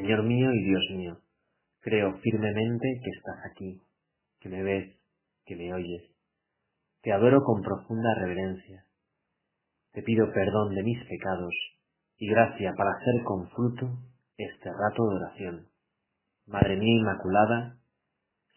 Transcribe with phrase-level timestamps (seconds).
[0.00, 1.18] Señor mío y Dios mío,
[1.80, 3.82] creo firmemente que estás aquí,
[4.40, 4.96] que me ves,
[5.44, 6.10] que me oyes.
[7.02, 8.86] Te adoro con profunda reverencia.
[9.92, 11.54] Te pido perdón de mis pecados
[12.16, 13.98] y gracia para hacer con fruto
[14.38, 15.66] este rato de oración.
[16.46, 17.76] Madre mía Inmaculada,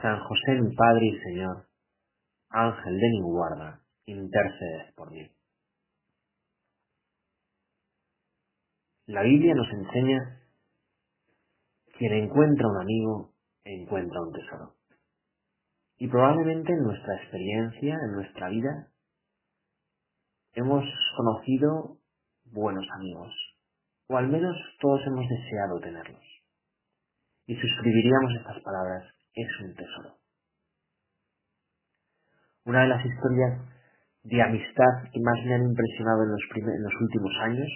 [0.00, 1.66] San José mi Padre y Señor,
[2.50, 5.28] Ángel de mi guarda, intercedes por mí.
[9.06, 10.41] La Biblia nos enseña
[11.98, 13.32] quien encuentra un amigo
[13.64, 14.74] encuentra un tesoro.
[15.98, 18.88] Y probablemente en nuestra experiencia, en nuestra vida,
[20.54, 20.84] hemos
[21.16, 21.98] conocido
[22.44, 23.32] buenos amigos,
[24.08, 26.24] o al menos todos hemos deseado tenerlos.
[27.46, 29.04] Y suscribiríamos estas palabras,
[29.34, 30.18] es un tesoro.
[32.64, 33.60] Una de las historias
[34.24, 37.68] de amistad que más me han impresionado en los, en los últimos años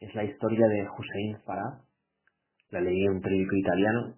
[0.00, 1.80] es la historia de Hussein Farah,
[2.74, 4.16] la leí en un periódico italiano,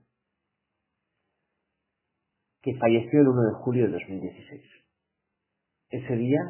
[2.62, 4.62] que falleció el 1 de julio de 2016.
[5.90, 6.40] Ese día,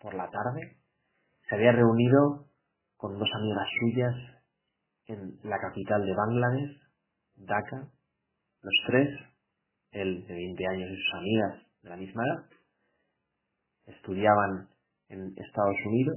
[0.00, 0.78] por la tarde,
[1.46, 2.48] se había reunido
[2.96, 4.14] con dos amigas suyas
[5.06, 6.80] en la capital de Bangladesh,
[7.36, 7.92] Dhaka,
[8.62, 9.08] los tres,
[9.92, 12.44] él de 20 años y sus amigas de la misma edad,
[13.84, 14.68] estudiaban
[15.08, 16.16] en Estados Unidos,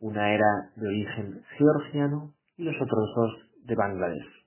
[0.00, 4.46] una era de origen georgiano y los otros dos de Bangladesh.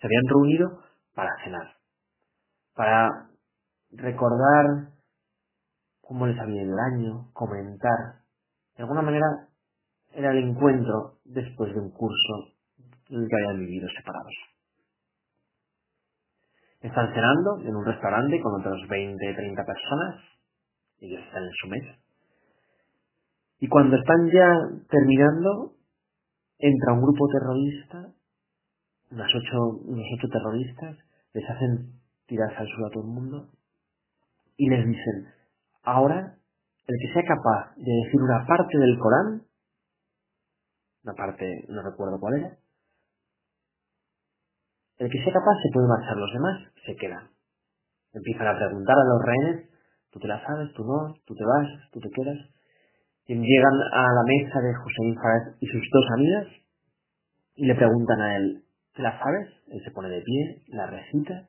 [0.00, 0.82] Se habían reunido
[1.14, 1.74] para cenar,
[2.74, 3.28] para
[3.92, 4.88] recordar
[6.00, 8.22] cómo les había ido el año, comentar.
[8.76, 9.26] De alguna manera
[10.12, 12.54] era el encuentro después de un curso
[13.10, 14.34] en el que habían vivido separados.
[16.80, 20.22] Están cenando en un restaurante con otras 20, 30 personas.
[21.00, 21.98] Ellos están en su mesa.
[23.60, 24.52] Y cuando están ya
[24.90, 25.72] terminando,
[26.58, 28.14] entra un grupo terrorista
[29.14, 30.98] unas ocho, unos ocho terroristas
[31.32, 31.92] les hacen
[32.26, 33.48] tirarse al suelo a todo el mundo
[34.56, 35.28] y les dicen,
[35.82, 36.36] ahora
[36.86, 39.42] el que sea capaz de decir una parte del Corán,
[41.04, 42.58] una parte, no recuerdo cuál era,
[44.98, 47.30] el que sea capaz se puede marchar, los demás se quedan.
[48.12, 49.70] Empiezan a preguntar a los rehenes,
[50.10, 52.38] tú te la sabes, tú no, tú te vas, tú te quedas.
[53.26, 56.46] Y llegan a la mesa de Hussein Fares y sus dos amigas
[57.56, 58.63] y le preguntan a él,
[58.94, 59.48] ¿Te la sabes?
[59.68, 61.48] Él se pone de pie, la recita.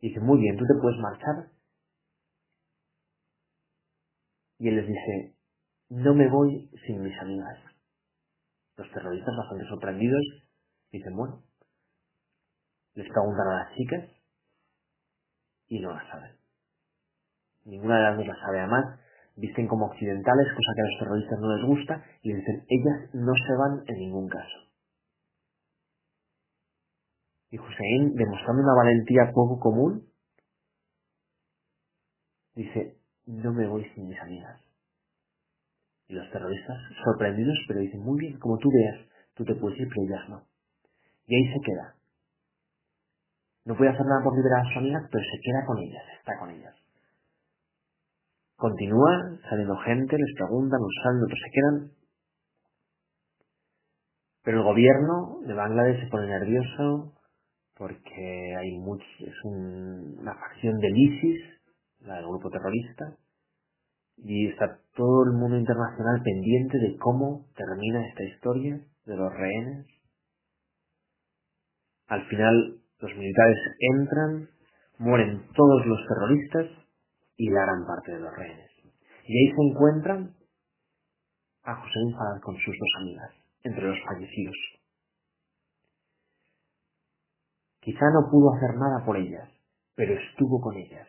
[0.00, 1.50] Y dice, muy bien, tú te puedes marchar.
[4.58, 5.36] Y él les dice,
[5.90, 7.58] no me voy sin mis amigas.
[8.76, 10.22] Los terroristas, bastante sorprendidos,
[10.90, 11.44] dicen, bueno,
[12.94, 14.10] les preguntan a las chicas
[15.68, 16.36] y no la saben.
[17.64, 18.58] Ninguna de las dos la sabe.
[18.58, 19.00] Además,
[19.36, 23.14] visten como occidentales, cosa que a los terroristas no les gusta, y les dicen, ellas
[23.14, 24.73] no se van en ningún caso.
[27.54, 30.02] Y Hussein, demostrando una valentía poco común,
[32.56, 34.60] dice, no me voy sin mis amigas.
[36.08, 39.86] Y los terroristas, sorprendidos, pero dicen, muy bien, como tú veas, tú te puedes ir,
[39.88, 40.42] pero ellas no.
[41.28, 41.94] Y ahí se queda.
[43.66, 46.38] No puede hacer nada por liberar a sus amigas, pero se queda con ellas, está
[46.40, 46.74] con ellas.
[48.56, 51.92] Continúa saliendo gente, les preguntan, usando, otros se quedan.
[54.42, 57.14] Pero el gobierno de Bangladesh se pone nervioso,
[57.76, 61.40] porque hay much, es una facción del ISIS,
[62.00, 63.16] la del grupo terrorista,
[64.16, 69.86] y está todo el mundo internacional pendiente de cómo termina esta historia de los rehenes.
[72.06, 73.58] Al final los militares
[73.98, 74.48] entran,
[74.98, 76.66] mueren todos los terroristas
[77.36, 78.70] y la gran parte de los rehenes.
[79.26, 80.34] Y ahí se encuentran
[81.64, 83.30] a José Infadad con sus dos amigas,
[83.64, 84.56] entre los fallecidos.
[87.84, 89.46] Quizá no pudo hacer nada por ellas,
[89.94, 91.06] pero estuvo con ellas.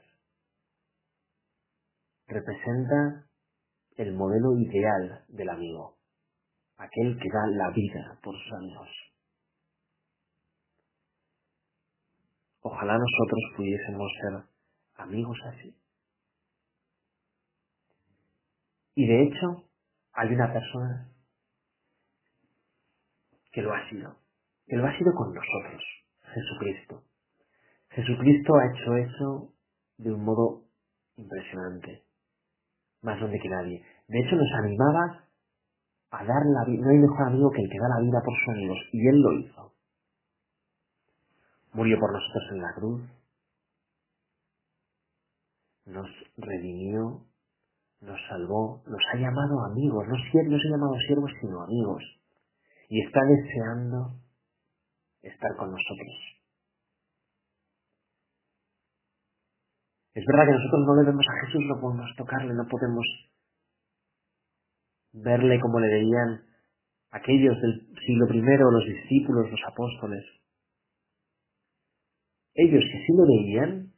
[2.27, 3.25] Representa
[3.95, 5.95] el modelo ideal del amigo,
[6.75, 8.89] aquel que da la vida por sus amigos.
[12.59, 14.43] Ojalá nosotros pudiésemos ser
[14.97, 15.73] amigos así.
[18.95, 19.63] Y de hecho,
[20.11, 21.09] hay una persona
[23.53, 24.17] que lo ha sido,
[24.67, 26.04] que lo ha sido con nosotros.
[26.35, 27.03] Jesucristo.
[27.89, 29.53] Jesucristo ha hecho eso
[29.97, 30.63] de un modo
[31.15, 32.03] impresionante,
[33.01, 33.83] más donde que nadie.
[34.07, 35.23] De hecho, nos animaba
[36.11, 36.83] a dar la vida.
[36.83, 39.21] No hay mejor amigo que el que da la vida por sus amigos, y Él
[39.21, 39.73] lo hizo.
[41.73, 43.01] Murió por nosotros en la cruz,
[45.85, 47.25] nos redimió,
[48.01, 52.03] nos salvó, nos ha llamado amigos, no, no se ha llamado siervos, sino amigos.
[52.89, 54.24] y está deseando
[55.25, 56.35] estar con nosotros.
[60.13, 63.05] Es verdad que nosotros no le vemos a Jesús, no podemos tocarle, no podemos
[65.11, 66.45] verle como le veían
[67.11, 70.25] aquellos del siglo I, los discípulos, los apóstoles.
[72.53, 73.93] Ellos que sí lo veían,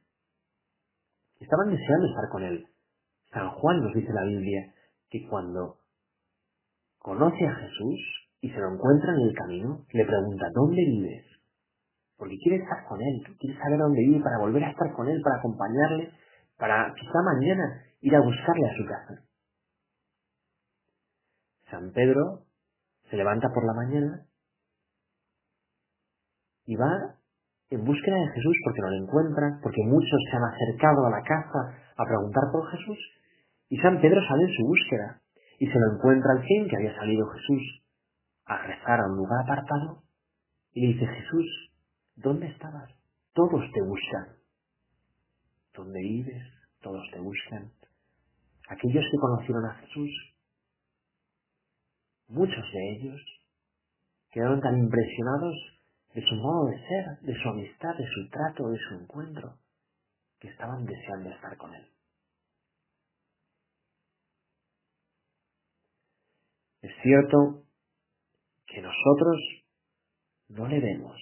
[1.39, 2.67] estaban deseando estar con él.
[3.31, 4.73] San Juan nos dice la Biblia
[5.09, 5.77] que cuando
[6.97, 11.25] conoce a Jesús y se lo encuentra en el camino, le pregunta, ¿dónde vives?
[12.17, 15.21] Porque quiere estar con él, quiere saber dónde vive para volver a estar con él,
[15.23, 16.11] para acompañarle,
[16.57, 19.23] para quizá mañana ir a buscarle a su casa.
[21.69, 22.43] San Pedro
[23.09, 24.25] se levanta por la mañana
[26.65, 27.15] y va
[27.69, 31.21] en búsqueda de Jesús porque no lo encuentra, porque muchos se han acercado a la
[31.21, 32.97] casa a preguntar por Jesús,
[33.69, 35.21] y San Pedro sale en su búsqueda
[35.59, 37.86] y se lo encuentra al fin que había salido Jesús
[38.47, 40.03] a rezar a un lugar apartado
[40.73, 41.45] y dice Jesús,
[42.15, 42.89] ¿dónde estabas?
[43.33, 44.37] Todos te buscan.
[45.73, 46.43] ¿Dónde vives?
[46.81, 47.71] Todos te buscan.
[48.69, 50.09] Aquellos que conocieron a Jesús
[52.29, 53.21] Muchos de ellos
[54.31, 55.55] quedaron tan impresionados
[56.13, 59.57] de su modo de ser, de su amistad, de su trato, de su encuentro,
[60.39, 61.87] que estaban deseando estar con él.
[66.81, 67.63] Es cierto
[68.77, 69.41] que nosotros
[70.49, 71.17] no le vemos.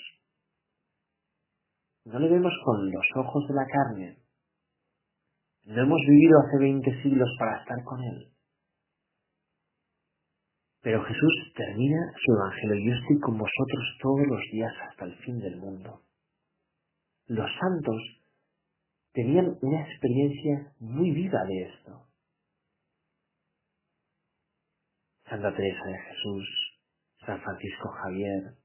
[2.04, 4.18] No le vemos con los ojos de la carne.
[5.63, 8.34] No hemos vivido hace veinte siglos para estar con él.
[10.81, 12.92] Pero Jesús termina su evangelio.
[12.92, 16.02] Yo estoy con vosotros todos los días hasta el fin del mundo.
[17.28, 18.02] Los santos
[19.13, 22.06] tenían una experiencia muy viva de esto.
[25.30, 26.65] Santa Teresa de Jesús,
[27.25, 28.56] San Francisco Javier,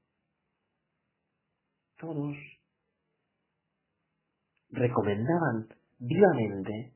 [1.97, 2.35] todos
[4.69, 5.67] recomendaban
[5.99, 6.93] vivamente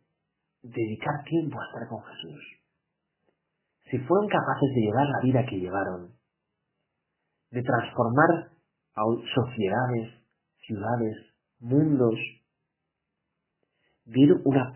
[0.62, 2.41] dedicar tiempo a estar con Jesús.
[3.91, 6.12] Si fueron capaces de llevar la vida que llevaron,
[7.51, 8.51] de transformar
[9.33, 10.13] sociedades,
[10.65, 11.18] ciudades,
[11.59, 12.15] mundos,
[14.06, 14.73] de ir una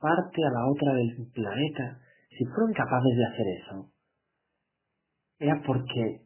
[0.00, 2.00] parte a la otra del planeta,
[2.30, 3.93] si fueron capaces de hacer eso,
[5.38, 6.20] era porque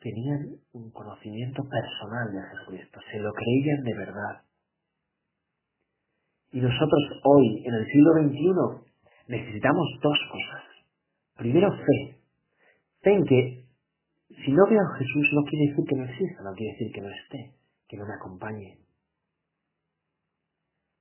[0.00, 4.42] tenían un conocimiento personal de Jesucristo, se lo creían de verdad.
[6.52, 8.94] Y nosotros hoy, en el siglo XXI,
[9.28, 10.62] necesitamos dos cosas.
[11.36, 12.18] Primero fe.
[13.02, 13.64] Fe en que
[14.28, 17.00] si no veo a Jesús no quiere decir que no exista, no quiere decir que
[17.00, 17.54] no esté,
[17.88, 18.83] que no me acompañe.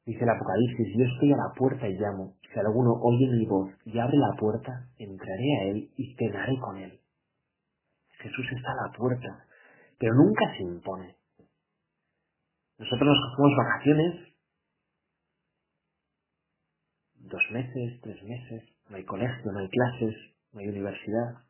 [0.05, 2.35] Dice el Apocalipsis, yo estoy a la puerta y llamo.
[2.41, 6.77] Si alguno oye mi voz y abre la puerta, entraré a él y cenaré con
[6.77, 6.99] él.
[8.19, 9.45] Jesús está a la puerta,
[9.97, 11.15] pero nunca se impone.
[12.77, 14.33] Nosotros nos cogemos vacaciones,
[17.15, 20.15] dos meses, tres meses, no hay colegio, no hay clases,
[20.51, 21.45] no hay universidad.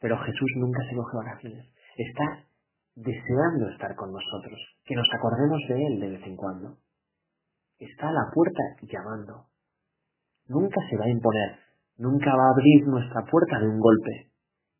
[0.00, 1.66] Pero Jesús nunca se coge vacaciones.
[1.96, 2.46] Está
[2.94, 6.76] deseando estar con nosotros, que nos acordemos de Él de vez en cuando.
[7.78, 9.46] Está a la puerta llamando.
[10.48, 11.58] Nunca se va a imponer,
[11.98, 14.30] nunca va a abrir nuestra puerta de un golpe,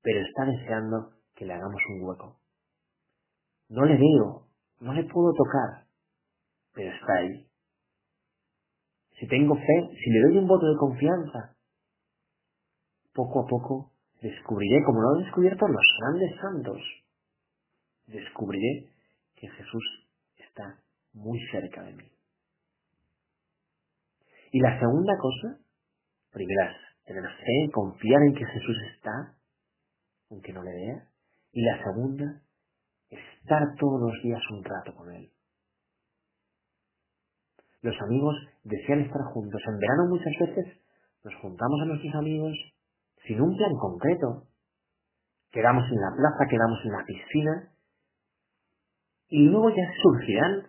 [0.02, 2.36] pero está deseando que le hagamos un hueco.
[3.69, 4.48] No le veo,
[4.81, 5.86] no le puedo tocar,
[6.74, 7.48] pero está ahí
[9.22, 11.54] si tengo fe, si le doy un voto de confianza,
[13.14, 16.81] poco a poco descubriré, como lo han descubierto los grandes santos,
[18.12, 18.90] descubriré
[19.34, 19.84] que Jesús
[20.38, 20.78] está
[21.14, 22.10] muy cerca de mí.
[24.52, 25.58] Y la segunda cosa,
[26.31, 29.34] primera es tener fe, confiar en que Jesús está,
[30.31, 31.08] aunque no le vea.
[31.52, 32.42] Y la segunda,
[33.10, 35.31] estar todos los días un rato con Él.
[37.81, 39.60] Los amigos desean estar juntos.
[39.66, 40.78] En verano muchas veces
[41.24, 42.56] nos juntamos a nuestros amigos
[43.26, 44.46] sin un plan concreto.
[45.50, 47.71] Quedamos en la plaza, quedamos en la piscina
[49.32, 50.67] y luego ya surgirán,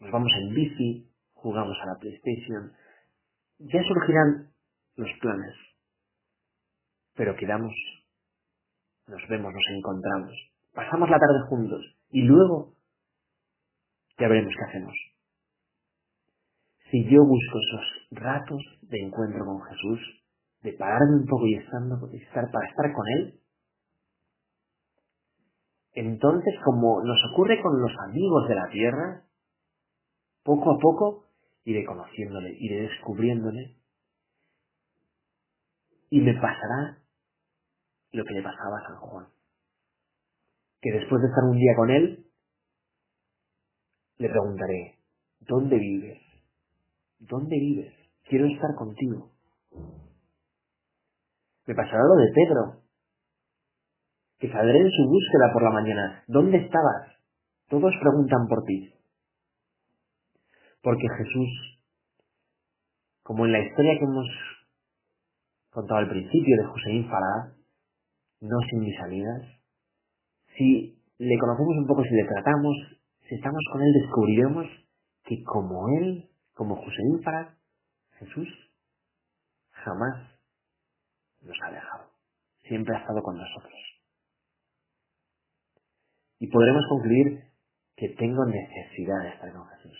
[0.00, 2.72] nos vamos en bici, jugamos a la PlayStation,
[3.58, 4.52] ya surgirán
[4.96, 5.54] los planes.
[7.16, 7.72] Pero quedamos,
[9.06, 10.32] nos vemos, nos encontramos,
[10.74, 12.74] pasamos la tarde juntos y luego
[14.18, 14.94] ya veremos qué hacemos
[16.90, 20.00] si yo busco esos ratos de encuentro con Jesús,
[20.62, 23.40] de pararme un poco y, estar, para estar con Él,
[26.00, 29.24] entonces como nos ocurre con los amigos de la tierra,
[30.42, 31.26] poco a poco
[31.64, 33.76] iré conociéndole, iré descubriéndole,
[36.10, 36.98] y me pasará
[38.12, 39.26] lo que le pasaba a San Juan.
[40.80, 42.26] Que después de estar un día con él,
[44.18, 44.98] le preguntaré,
[45.40, 46.20] ¿dónde vives?
[47.18, 47.94] ¿Dónde vives?
[48.24, 49.30] Quiero estar contigo.
[51.66, 52.82] Me pasará lo de Pedro,
[54.40, 56.24] que saldré en su búsqueda por la mañana.
[56.26, 57.12] ¿Dónde estabas?
[57.68, 58.92] Todos preguntan por ti.
[60.82, 61.80] Porque Jesús,
[63.22, 64.26] como en la historia que hemos
[65.68, 67.52] contado al principio de José Farad,
[68.40, 69.42] no sin mis amigas,
[70.56, 72.76] si le conocemos un poco, si le tratamos,
[73.28, 74.66] si estamos con él, descubriremos
[75.24, 77.48] que como él, como José Farad,
[78.18, 78.48] Jesús
[79.70, 80.16] jamás
[81.42, 82.10] nos ha dejado.
[82.66, 83.89] Siempre ha estado con nosotros.
[86.40, 87.44] Y podremos concluir
[87.96, 89.98] que tengo necesidad de estar con Jesús.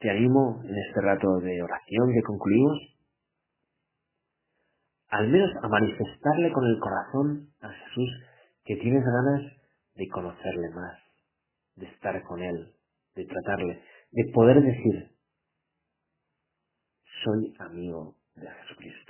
[0.00, 2.78] Te animo en este rato de oración que concluimos,
[5.08, 8.10] al menos a manifestarle con el corazón a Jesús
[8.64, 9.52] que tienes ganas
[9.94, 10.98] de conocerle más,
[11.76, 12.74] de estar con Él,
[13.14, 15.12] de tratarle, de poder decir,
[17.22, 19.09] soy amigo de Jesucristo.